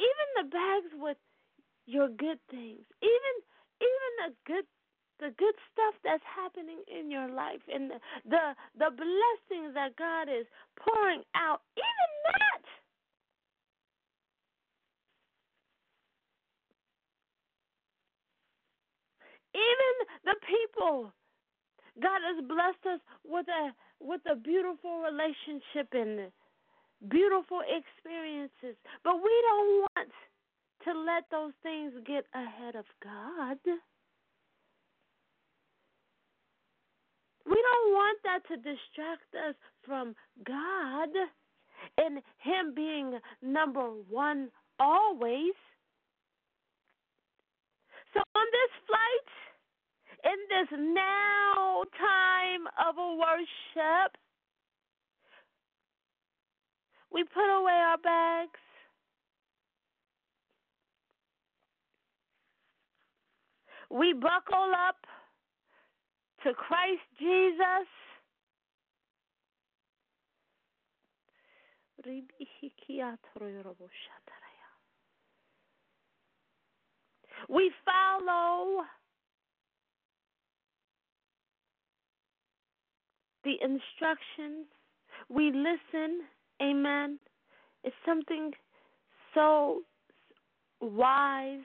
Even 0.00 0.28
the 0.42 0.48
bags 0.50 0.90
with 0.98 1.18
your 1.86 2.08
good 2.08 2.40
things. 2.50 2.84
Even 3.02 3.34
even 3.82 4.10
the 4.26 4.30
good 4.46 4.66
the 5.22 5.30
good 5.38 5.54
stuff 5.70 5.94
that's 6.02 6.26
happening 6.26 6.82
in 6.90 7.10
your 7.10 7.30
life 7.30 7.62
and 7.72 7.90
the 7.90 7.98
the, 8.26 8.44
the 8.74 8.90
blessings 8.90 9.70
that 9.78 9.94
God 9.94 10.26
is 10.26 10.46
pouring 10.74 11.22
out. 11.38 11.62
Even 11.78 12.10
that 12.26 12.62
even 19.54 19.94
the 20.26 20.36
people 20.42 21.12
God 22.00 22.20
has 22.24 22.42
blessed 22.48 22.84
us 22.98 23.00
with 23.24 23.46
a 23.48 23.70
with 24.00 24.22
a 24.26 24.34
beautiful 24.34 25.02
relationship 25.06 25.86
and 25.92 26.32
beautiful 27.08 27.60
experiences. 27.62 28.74
But 29.04 29.16
we 29.22 29.34
don't 29.46 29.86
want 29.86 30.10
to 30.84 30.92
let 30.98 31.24
those 31.30 31.52
things 31.62 31.92
get 32.06 32.24
ahead 32.34 32.74
of 32.74 32.86
God. 33.02 33.58
We 37.46 37.54
don't 37.56 37.92
want 37.92 38.18
that 38.24 38.40
to 38.48 38.56
distract 38.56 39.34
us 39.34 39.54
from 39.84 40.14
God 40.46 41.08
and 41.98 42.18
Him 42.38 42.74
being 42.74 43.18
number 43.42 43.88
one 44.08 44.48
always. 44.78 45.54
So 48.14 48.20
on 48.34 48.46
this 48.52 48.72
flight, 48.86 49.28
in 50.24 50.38
this 50.48 50.78
now 50.94 51.82
time 51.98 52.66
of 52.88 52.94
worship, 53.18 54.16
we 57.12 57.24
put 57.24 57.60
away 57.60 57.72
our 57.72 57.98
bags. 57.98 58.50
We 63.90 64.14
buckle 64.14 64.72
up 64.88 64.96
to 66.44 66.54
Christ 66.54 67.02
Jesus. 67.18 67.88
We 77.48 77.72
follow 77.84 78.82
the 83.44 83.52
instructions. 83.62 84.66
We 85.28 85.52
listen. 85.52 86.22
Amen. 86.60 87.18
It's 87.84 87.96
something 88.06 88.52
so 89.34 89.82
wise 90.80 91.60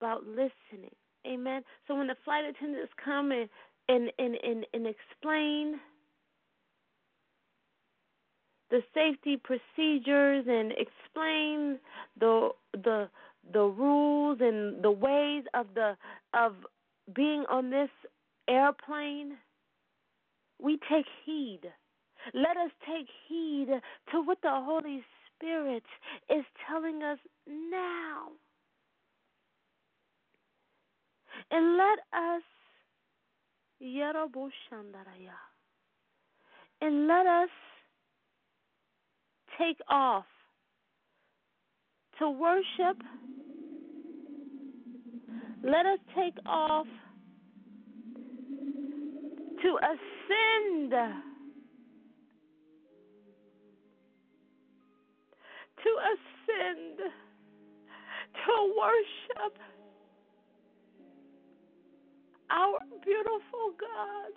about 0.00 0.24
listening. 0.26 0.94
Amen. 1.26 1.62
So 1.86 1.94
when 1.94 2.06
the 2.06 2.16
flight 2.24 2.44
attendants 2.44 2.92
come 3.02 3.32
and 3.32 3.48
and 3.88 4.10
and 4.18 4.36
and, 4.42 4.66
and 4.72 4.86
explain 4.86 5.80
the 8.70 8.80
safety 8.94 9.36
procedures 9.36 10.46
and 10.48 10.72
explain 10.72 11.78
the 12.18 12.50
the 12.72 13.08
the 13.52 13.62
rules 13.62 14.38
and 14.40 14.82
the 14.82 14.90
ways 14.90 15.44
of 15.54 15.66
the 15.74 15.96
of 16.32 16.54
being 17.14 17.44
on 17.50 17.70
this 17.70 17.90
airplane, 18.48 19.36
we 20.60 20.78
take 20.90 21.06
heed. 21.24 21.60
Let 22.32 22.56
us 22.56 22.70
take 22.86 23.06
heed 23.28 23.68
to 24.12 24.22
what 24.22 24.38
the 24.42 24.50
Holy 24.50 25.04
Spirit 25.36 25.84
is 26.30 26.44
telling 26.66 27.02
us 27.02 27.18
now. 27.46 28.28
And 31.50 31.76
let 31.76 31.98
us 32.12 32.42
and 36.84 37.06
let 37.06 37.26
us 37.26 37.48
take 39.58 39.78
off 39.88 40.26
to 42.18 42.30
worship. 42.30 43.02
Let 45.62 45.86
us 45.86 45.98
take 46.14 46.36
off 46.44 46.86
to 49.62 49.78
ascend. 49.82 50.90
To 55.82 55.90
ascend, 56.12 56.98
to 58.46 58.74
worship 58.78 59.58
our 62.50 62.78
beautiful 63.04 63.74
God 63.80 64.34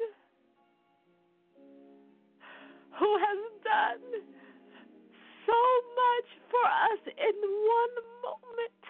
who 3.00 3.12
has 3.18 3.40
done 3.64 4.22
so 5.46 5.62
much 5.96 6.30
for 6.52 6.66
us 6.92 7.02
in 7.08 7.36
one 7.42 7.96
moment. 8.24 8.84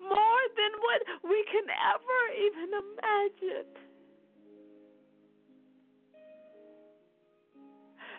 More 0.00 0.44
than 0.56 0.72
what 0.80 1.02
we 1.30 1.44
can 1.52 1.66
ever 1.70 2.20
even 2.38 2.70
imagine. 2.74 3.70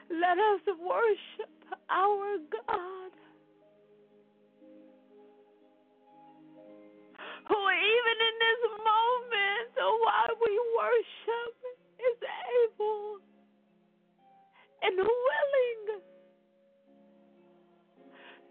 Let 0.09 0.37
us 0.37 0.61
worship 0.79 1.55
our 1.89 2.37
God. 2.67 3.11
Who, 7.47 7.59
even 7.69 8.17
in 8.21 8.35
this 8.41 8.61
moment, 8.81 9.69
while 9.77 10.35
we 10.45 10.53
worship, 10.77 11.53
is 11.99 12.17
able 12.21 13.19
and 14.81 14.97
willing 14.97 16.01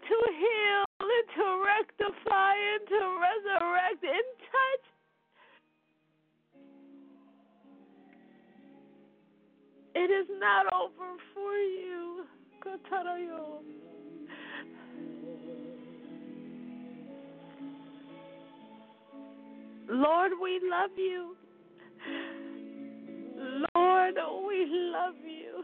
to 0.07 0.17
heal 0.31 0.83
and 0.99 1.27
to 1.35 1.45
rectify 1.65 2.53
and 2.55 2.87
to 2.87 3.01
resurrect 3.19 4.03
and 4.03 4.29
touch. 4.51 4.85
It 9.93 10.09
is 10.09 10.27
not 10.39 10.73
over 10.73 11.17
for 11.33 11.53
you. 11.53 11.91
Lord, 19.93 20.31
we 20.41 20.61
love 20.63 20.91
you. 20.95 21.35
Lord, 23.75 24.15
we 24.47 24.65
love 24.69 25.15
you. 25.21 25.63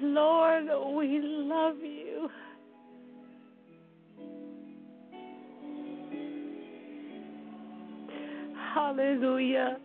Lord, 0.00 0.64
we 0.96 1.20
love 1.22 1.76
you. 1.82 2.30
Hallelujah. 8.74 9.76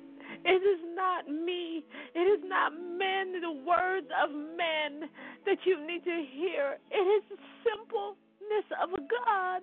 It 0.45 0.49
is 0.49 0.79
not 0.95 1.27
me. 1.27 1.83
It 2.13 2.19
is 2.19 2.39
not 2.45 2.71
men, 2.97 3.41
the 3.41 3.51
words 3.65 4.07
of 4.23 4.31
men 4.31 5.09
that 5.45 5.57
you 5.65 5.85
need 5.85 6.03
to 6.03 6.25
hear. 6.33 6.77
It 6.91 6.95
is 6.95 7.23
the 7.29 7.37
simpleness 7.63 8.67
of 8.81 8.89
God. 9.09 9.61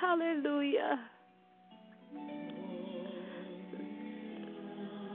Hallelujah. 0.00 0.98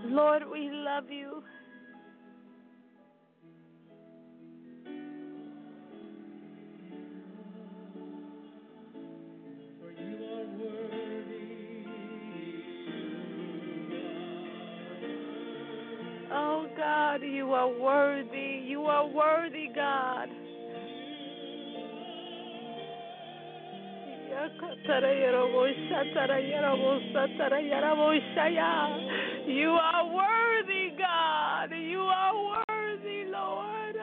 Lord, 0.05 0.43
we 0.51 0.69
love 0.71 1.09
you. 1.09 1.43
God, 17.17 17.25
you 17.25 17.53
are 17.53 17.69
worthy. 17.69 18.61
You 18.67 18.81
are 18.81 19.07
worthy, 19.07 19.69
God. 19.73 20.29
You 29.47 29.69
are 29.69 30.05
worthy, 30.13 30.91
God. 30.97 31.71
You 31.71 32.01
are 32.01 32.63
worthy, 32.67 33.25
Lord. 33.31 33.95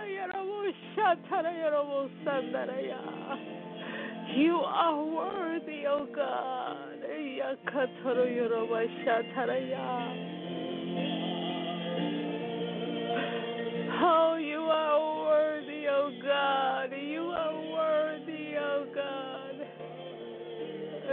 You 4.35 4.57
are 4.57 5.05
worthy, 5.05 5.87
oh 5.87 6.07
God. 6.15 7.03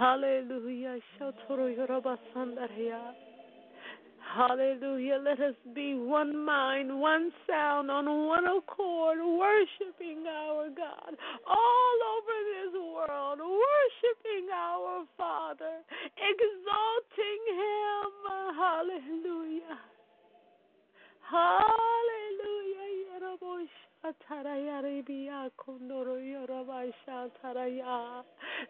Hallelujah. 0.00 0.96
Hallelujah. 4.34 5.20
Let 5.22 5.40
us 5.40 5.54
be 5.74 5.94
one 5.94 6.42
mind, 6.42 7.00
one 7.00 7.30
sound, 7.46 7.90
on 7.90 8.06
one 8.26 8.46
accord, 8.46 9.18
worshiping 9.20 10.24
our 10.26 10.70
God 10.70 11.14
all 11.46 11.98
over 12.16 12.36
this 12.48 12.72
world, 12.80 13.40
worshiping 13.40 14.48
our 14.54 15.04
Father, 15.18 15.84
exalting 16.16 17.42
Him. 17.60 18.10
Hallelujah. 18.56 19.78
Hallelujah. 21.30 22.59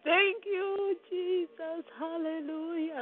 Thank 0.05 0.45
you, 0.45 0.95
Jesus. 1.09 1.85
Hallelujah. 1.99 3.01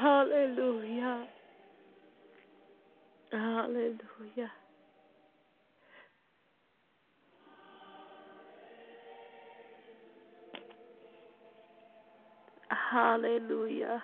Hallelujah. 0.00 1.26
Hallelujah. 3.32 4.52
Hallelujah. 12.92 14.02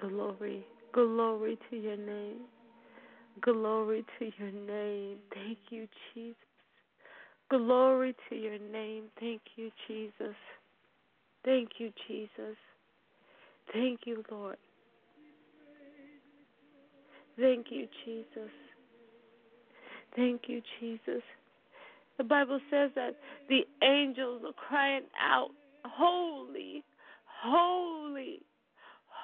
Glory, 0.00 0.64
glory 0.92 1.58
to 1.70 1.76
your 1.76 1.96
name. 1.96 2.42
Glory 3.40 4.04
to 4.18 4.30
your 4.38 4.50
name. 4.50 5.18
Thank 5.34 5.58
you, 5.70 5.88
Jesus. 6.14 6.36
Glory 7.50 8.14
to 8.28 8.36
your 8.36 8.58
name. 8.58 9.04
Thank 9.18 9.40
you, 9.56 9.70
Jesus. 9.86 10.36
Thank 11.44 11.70
you, 11.78 11.92
Jesus. 12.06 12.56
Thank 13.72 14.00
you, 14.04 14.22
Lord. 14.30 14.56
Thank 17.38 17.66
you, 17.70 17.86
Jesus. 18.04 18.50
Thank 20.16 20.42
you, 20.48 20.60
Jesus. 20.80 21.22
The 22.18 22.24
Bible 22.24 22.60
says 22.70 22.90
that 22.96 23.14
the 23.48 23.60
angels 23.82 24.42
are 24.44 24.52
crying 24.68 25.04
out, 25.20 25.50
Holy, 25.84 26.84
holy, 27.42 28.40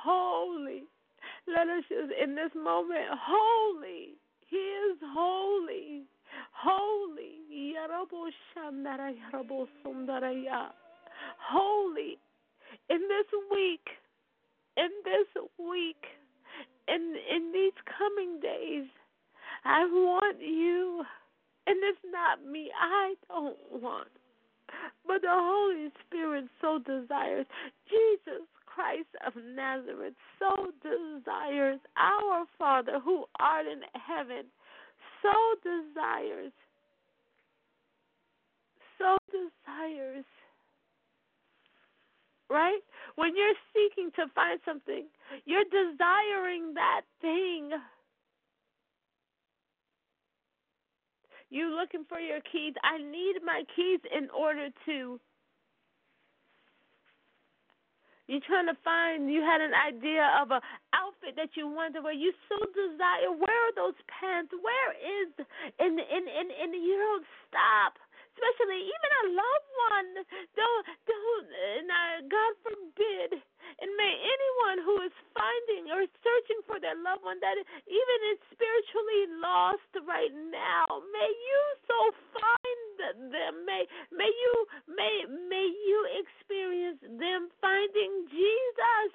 holy. 0.05 0.85
Let 1.49 1.69
us 1.69 1.85
just, 1.89 2.13
in 2.23 2.35
this 2.35 2.53
moment, 2.55 3.09
holy. 3.13 4.15
He 4.47 4.57
is 4.57 4.99
holy. 5.03 6.03
Holy. 6.53 7.41
Holy. 11.41 12.19
In 12.91 13.01
this 13.09 13.31
week, 13.51 13.87
in 14.77 14.91
this 15.05 15.43
week, 15.59 16.05
in 16.89 17.17
in 17.31 17.53
these 17.53 17.73
coming 17.99 18.41
days, 18.41 18.87
I 19.65 19.85
want 19.85 20.41
you, 20.41 21.05
and 21.67 21.77
it's 21.83 21.99
not 22.11 22.45
me. 22.45 22.71
I 22.79 23.15
don't 23.29 23.57
want, 23.71 24.09
but 25.07 25.23
the 25.23 25.31
Holy 25.31 25.91
Spirit 26.07 26.45
so 26.61 26.79
desires. 26.79 27.47
Jesus 27.89 28.47
Christ 28.75 29.09
of 29.27 29.35
Nazareth 29.55 30.15
so 30.39 30.73
desires 30.83 31.81
our 31.97 32.45
Father 32.59 32.99
who 33.05 33.25
art 33.39 33.67
in 33.67 33.81
heaven, 33.95 34.45
so 35.23 35.33
desires, 35.63 36.53
so 38.99 39.17
desires 39.31 40.25
right? 42.51 42.81
When 43.17 43.33
you're 43.37 43.59
seeking 43.75 44.11
to 44.17 44.31
find 44.35 44.61
something, 44.65 45.07
you're 45.45 45.65
desiring 45.65 46.75
that 46.75 47.03
thing. 47.21 47.71
You 51.51 51.75
looking 51.75 52.05
for 52.09 52.19
your 52.19 52.41
keys. 52.41 52.75
I 52.83 52.99
need 52.99 53.43
my 53.45 53.63
keys 53.77 54.01
in 54.17 54.29
order 54.31 54.69
to. 54.87 55.21
You're 58.27 58.45
trying 58.45 58.67
to 58.73 58.79
find. 58.81 59.29
You 59.29 59.45
had 59.45 59.61
an 59.61 59.77
idea 59.77 60.25
of 60.41 60.51
a 60.51 60.61
outfit 60.97 61.37
that 61.37 61.53
you 61.55 61.69
wanted 61.69 62.03
where 62.03 62.17
You 62.17 62.33
so 62.49 62.57
desire. 62.73 63.31
Where 63.31 63.61
are 63.69 63.75
those 63.77 63.99
pants? 64.09 64.53
Where 64.53 64.91
is? 64.97 65.31
And 65.79 66.01
and 66.01 66.25
and 66.25 66.49
and 66.49 66.71
you 66.73 66.97
don't 66.97 67.27
stop 67.49 68.01
especially 68.35 68.83
even 68.83 69.11
a 69.15 69.27
loved 69.39 69.71
one. 69.95 70.11
Don't, 70.59 70.85
don't, 71.07 71.47
uh, 71.87 72.19
God 72.27 72.53
forbid. 72.67 73.31
And 73.39 73.91
may 73.97 74.13
anyone 74.13 74.79
who 74.85 74.97
is 75.07 75.15
finding 75.35 75.91
or 75.91 76.05
searching 76.23 76.61
for 76.67 76.79
their 76.79 76.99
loved 76.99 77.25
one 77.25 77.41
that 77.41 77.57
even 77.87 78.19
is 78.35 78.39
spiritually 78.53 79.25
lost 79.41 79.91
right 80.05 80.35
now, 80.51 80.87
may 81.15 81.31
you 81.31 81.61
so 81.87 81.99
find 82.39 82.64
them. 83.13 83.65
May 83.67 83.85
may 84.13 84.31
you 84.31 84.55
may 84.89 85.25
may 85.49 85.69
you 85.69 85.99
experience 86.21 87.01
them 87.03 87.49
finding 87.61 88.27
Jesus. 88.31 89.13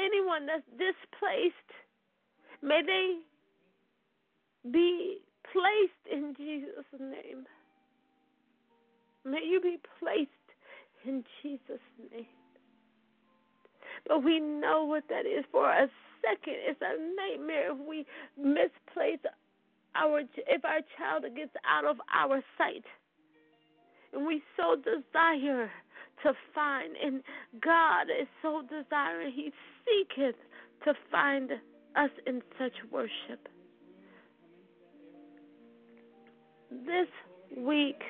anyone 0.00 0.46
that's 0.46 0.66
displaced, 0.70 1.70
may 2.62 2.80
they 2.84 3.18
be 4.70 5.18
placed 5.52 6.04
in 6.10 6.34
Jesus' 6.36 6.84
name. 6.98 7.44
May 9.24 9.44
you 9.44 9.60
be 9.60 9.78
placed 9.98 10.30
in 11.04 11.24
Jesus' 11.42 11.80
name. 12.12 12.39
But 14.06 14.24
we 14.24 14.40
know 14.40 14.84
what 14.84 15.04
that 15.08 15.26
is. 15.26 15.44
For 15.52 15.70
a 15.70 15.88
second, 16.22 16.56
it's 16.66 16.80
a 16.80 16.96
nightmare 17.16 17.72
if 17.72 17.78
we 17.88 18.06
misplace 18.36 19.20
our 19.94 20.20
if 20.20 20.64
our 20.64 20.80
child 20.96 21.24
gets 21.34 21.52
out 21.68 21.84
of 21.84 21.96
our 22.14 22.42
sight, 22.56 22.84
and 24.12 24.26
we 24.26 24.42
so 24.56 24.76
desire 24.76 25.70
to 26.22 26.32
find, 26.54 26.94
and 27.02 27.22
God 27.60 28.04
is 28.04 28.28
so 28.42 28.62
desiring. 28.62 29.32
He 29.34 29.52
seeketh 29.84 30.36
to 30.84 30.94
find 31.10 31.52
us 31.96 32.10
in 32.26 32.42
such 32.58 32.72
worship. 32.90 33.48
This 36.70 37.08
week, 37.56 38.00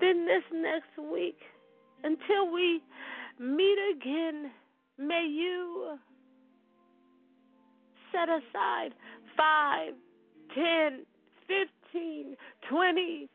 then 0.00 0.26
this 0.26 0.42
next 0.52 1.10
week, 1.12 1.38
until 2.04 2.50
we 2.52 2.80
meet 3.38 3.78
again, 3.94 4.50
may 4.98 5.26
you 5.28 5.98
set 8.12 8.28
aside 8.28 8.94
five, 9.36 9.94
ten, 10.54 11.04
fifteen, 11.46 12.36
twenty, 12.68 13.28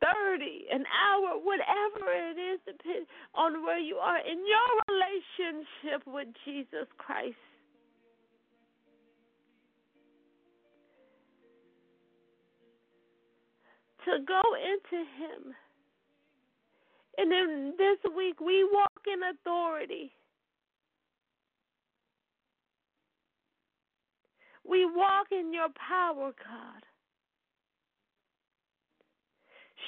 30, 0.00 0.64
an 0.72 0.84
hour, 0.88 1.38
whatever 1.42 2.10
it 2.10 2.38
is, 2.40 2.58
depending 2.66 3.04
on 3.34 3.62
where 3.62 3.78
you 3.78 3.96
are 3.96 4.18
in 4.18 4.38
your 4.46 4.70
relationship 4.88 6.06
with 6.06 6.28
Jesus 6.44 6.88
Christ. 6.96 7.36
To 14.06 14.24
go 14.26 14.40
into 14.56 15.04
Him. 15.20 15.54
And 17.20 17.30
then 17.30 17.74
this 17.76 17.98
week, 18.16 18.40
we 18.40 18.64
walk 18.64 19.04
in 19.04 19.20
authority. 19.28 20.10
We 24.66 24.86
walk 24.86 25.26
in 25.30 25.52
your 25.52 25.68
power, 25.76 26.32
God. 26.32 26.82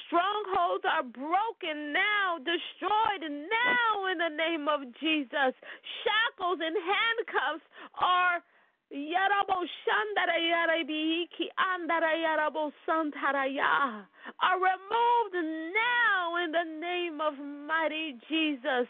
Strongholds 0.05 0.85
are 0.85 1.01
broken 1.01 1.91
now, 1.91 2.37
destroyed 2.37 3.25
now 3.25 4.11
in 4.11 4.19
the 4.19 4.29
name 4.29 4.67
of 4.67 4.81
Jesus. 5.01 5.57
Shackles 6.05 6.59
and 6.61 6.77
handcuffs 6.77 7.65
are 7.97 8.45
Yarabo 8.93 9.65
Shandara 9.83 10.37
Yarabiki 10.37 11.49
Andara 11.57 12.13
Yarabo 12.15 12.71
Santaraya 12.87 14.05
are 14.39 14.59
removed 14.59 15.35
now 15.73 16.35
in 16.43 16.51
the 16.51 16.63
name 16.79 17.19
of 17.19 17.33
mighty 17.67 18.13
Jesus. 18.29 18.87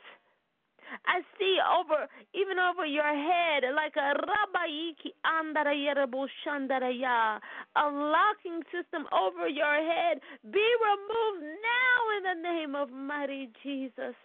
I 1.08 1.22
see 1.40 1.58
over, 1.80 2.08
even 2.36 2.60
over 2.60 2.86
your 2.86 3.16
head, 3.16 3.64
like 3.76 3.96
a 3.96 4.14
rabayiki 4.28 5.14
andarayarabushandaraya, 5.26 7.40
a 7.76 7.86
locking 7.90 8.62
system 8.72 9.08
over 9.14 9.48
your 9.48 9.76
head. 9.76 10.20
Be 10.52 10.76
removed 10.84 11.44
now 11.64 12.10
in 12.18 12.24
the 12.24 12.36
name 12.50 12.76
of 12.76 12.92
mighty 12.92 13.50
Jesus. 13.64 14.16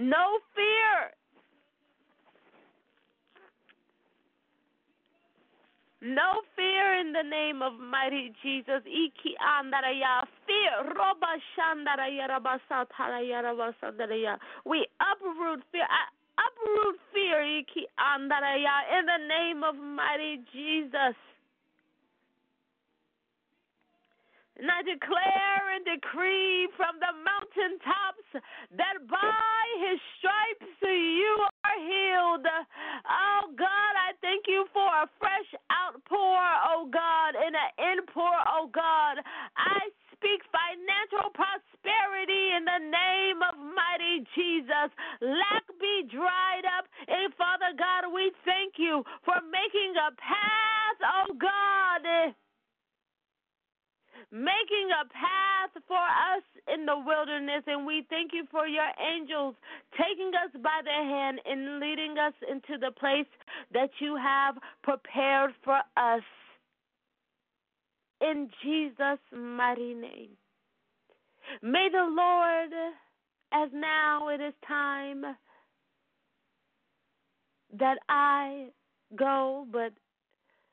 No 0.00 0.40
fear 0.56 1.12
No 6.02 6.42
fear 6.56 7.00
in 7.00 7.12
the 7.12 7.22
name 7.24 7.62
of 7.62 7.72
mighty 7.80 8.32
Jesus. 8.42 8.82
Iki 8.84 9.36
andaraya. 9.40 10.24
Fear. 10.46 10.92
Roba 10.92 11.40
shandaraya 11.56 12.28
rabasataraya 12.28 13.44
rabasandaraya. 13.44 14.38
We 14.66 14.86
uproot 15.00 15.62
fear. 15.72 15.88
Uproot 16.36 16.96
fear. 17.14 17.42
Iki 17.42 17.86
andaraya. 17.98 18.98
In 18.98 19.06
the 19.06 19.26
name 19.28 19.64
of 19.64 19.76
mighty 19.76 20.40
Jesus. 20.52 21.16
And 24.60 24.68
I 24.68 24.84
declare 24.84 25.72
and 25.72 25.88
decree 25.88 26.68
from 26.76 27.00
the 27.00 27.16
mountaintops 27.24 28.44
that 28.76 29.00
by 29.08 29.64
his 29.88 29.96
stripes 30.20 30.76
you 30.84 31.32
are 31.64 31.80
healed. 31.80 32.44
Oh 32.44 33.48
God, 33.56 33.92
I 33.96 34.12
thank 34.20 34.44
you 34.44 34.68
for 34.76 34.84
a 34.84 35.08
fresh 35.16 35.48
outpour, 35.72 36.44
oh 36.76 36.92
God, 36.92 37.40
and 37.40 37.56
an 37.56 37.72
inpour, 37.96 38.36
oh 38.52 38.68
God. 38.68 39.24
I 39.56 39.80
speak 40.12 40.44
financial 40.52 41.32
prosperity 41.32 42.52
in 42.52 42.68
the 42.68 42.84
name 42.84 43.40
of 43.40 43.56
mighty 43.56 44.28
Jesus. 44.36 44.92
Lack 45.24 45.64
be 45.80 46.04
dried 46.12 46.68
up. 46.68 46.84
And 47.08 47.32
Father 47.40 47.72
God, 47.80 48.12
we 48.12 48.28
thank 48.44 48.76
you 48.76 49.08
for 49.24 49.40
making 49.48 49.96
a 49.96 50.12
path, 50.20 51.00
oh 51.00 51.32
God 51.40 52.36
making 54.30 54.88
a 54.92 55.04
path 55.08 55.82
for 55.86 55.96
us 55.96 56.44
in 56.72 56.86
the 56.86 56.98
wilderness. 56.98 57.62
And 57.66 57.86
we 57.86 58.06
thank 58.10 58.32
you 58.32 58.44
for 58.50 58.66
your 58.66 58.90
angels 59.00 59.54
taking 59.92 60.32
us 60.34 60.50
by 60.62 60.80
the 60.84 60.90
hand 60.90 61.40
and 61.44 61.80
leading 61.80 62.16
us 62.18 62.34
into 62.50 62.78
the 62.78 62.92
place 62.92 63.26
that 63.72 63.90
you 64.00 64.16
have 64.16 64.56
prepared 64.82 65.50
for 65.64 65.78
us. 65.96 66.22
In 68.20 68.50
Jesus' 68.62 69.18
mighty 69.32 69.94
name. 69.94 70.30
May 71.62 71.88
the 71.90 72.06
Lord, 72.10 72.72
as 73.52 73.70
now 73.72 74.28
it 74.28 74.40
is 74.40 74.54
time 74.66 75.24
that 77.78 77.98
I 78.08 78.68
go, 79.16 79.66
but 79.72 79.92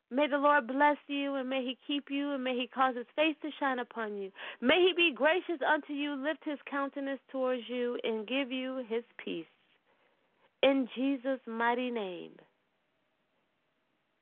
May 0.10 0.28
the 0.28 0.38
Lord 0.38 0.67
bless 0.67 0.98
you, 1.08 1.36
and 1.36 1.50
may 1.50 1.63
He 1.63 1.78
keep 1.86 2.06
you, 2.10 2.32
and 2.32 2.43
may 2.43 2.56
He 2.56 2.67
cause 2.67 2.96
His 2.96 3.06
face 3.15 3.36
to 3.41 3.50
shine 3.60 3.80
upon 3.80 4.17
you. 4.17 4.32
May 4.62 4.88
He 4.88 4.93
be 4.96 5.15
gracious 5.15 5.62
unto 5.67 5.93
you, 5.93 6.15
lift 6.15 6.46
His 6.46 6.60
countenance 6.70 7.20
towards 7.30 7.63
you, 7.67 7.98
and 8.04 8.28
give 8.28 8.52
you 8.52 8.86
His 8.88 9.04
peace. 9.24 9.46
In 10.63 10.88
Jesus' 10.96 11.41
mighty 11.46 11.91
name. 11.91 12.32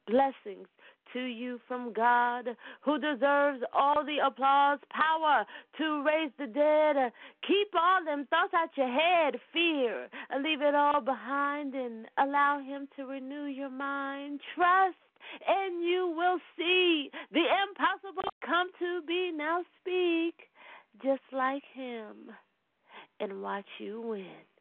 Blessings 0.07 0.67
to 1.13 1.19
you 1.19 1.59
from 1.67 1.93
God, 1.93 2.49
who 2.81 2.99
deserves 2.99 3.63
all 3.73 4.03
the 4.03 4.17
applause, 4.25 4.79
power 4.89 5.45
to 5.77 6.03
raise 6.03 6.31
the 6.37 6.47
dead. 6.47 7.11
Keep 7.47 7.73
all 7.73 8.03
them 8.03 8.27
thoughts 8.29 8.53
out 8.55 8.69
your 8.75 8.91
head, 8.91 9.39
fear, 9.53 10.07
leave 10.43 10.61
it 10.61 10.75
all 10.75 11.01
behind, 11.01 11.73
and 11.73 12.07
allow 12.17 12.59
Him 12.59 12.87
to 12.95 13.05
renew 13.05 13.45
your 13.45 13.69
mind. 13.69 14.39
Trust 14.55 14.97
and 15.47 15.83
you 15.83 16.13
will 16.15 16.39
see 16.57 17.09
the 17.31 17.43
impossible 17.67 18.29
come 18.45 18.69
to 18.79 19.01
be. 19.07 19.31
Now 19.35 19.61
speak 19.81 20.35
just 21.03 21.23
like 21.31 21.63
him 21.73 22.31
and 23.19 23.41
watch 23.41 23.65
you 23.79 24.01
win. 24.01 24.54